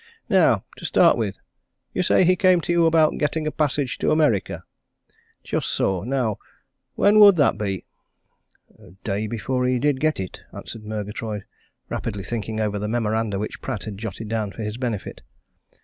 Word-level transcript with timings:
Now, 0.29 0.63
to 0.77 0.85
start 0.85 1.15
with, 1.15 1.37
you 1.93 2.01
say 2.01 2.23
he 2.25 2.35
came 2.35 2.59
to 2.61 2.71
you 2.73 2.87
about 2.87 3.19
getting 3.19 3.45
a 3.45 3.51
passage 3.51 3.99
to 3.99 4.09
America? 4.09 4.63
Just 5.43 5.67
so 5.67 6.01
now, 6.03 6.39
when 6.95 7.19
would 7.19 7.35
that 7.35 7.55
be?" 7.59 7.85
"Day 9.03 9.27
before 9.27 9.67
he 9.67 9.77
did 9.77 9.99
get 9.99 10.19
it," 10.19 10.41
answered 10.51 10.85
Murgatroyd, 10.85 11.45
rapidly 11.87 12.23
thinking 12.23 12.59
over 12.59 12.79
the 12.79 12.87
memoranda 12.87 13.37
which 13.37 13.61
Pratt 13.61 13.83
had 13.83 13.99
jotted 13.99 14.27
down 14.27 14.51
for 14.51 14.63
his 14.63 14.75
benefit. 14.77 15.21